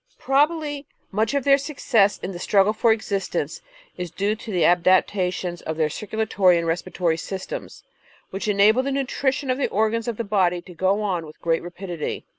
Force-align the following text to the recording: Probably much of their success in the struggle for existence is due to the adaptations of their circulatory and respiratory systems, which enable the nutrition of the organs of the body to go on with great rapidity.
Probably 0.17 0.87
much 1.11 1.35
of 1.35 1.43
their 1.43 1.59
success 1.59 2.17
in 2.17 2.31
the 2.31 2.39
struggle 2.39 2.73
for 2.73 2.91
existence 2.91 3.61
is 3.97 4.09
due 4.09 4.33
to 4.35 4.51
the 4.51 4.65
adaptations 4.65 5.61
of 5.61 5.77
their 5.77 5.91
circulatory 5.91 6.57
and 6.57 6.65
respiratory 6.65 7.17
systems, 7.17 7.83
which 8.31 8.47
enable 8.47 8.81
the 8.81 8.91
nutrition 8.91 9.51
of 9.51 9.59
the 9.59 9.69
organs 9.69 10.07
of 10.07 10.17
the 10.17 10.23
body 10.23 10.59
to 10.63 10.73
go 10.73 11.03
on 11.03 11.23
with 11.27 11.39
great 11.39 11.61
rapidity. 11.61 12.25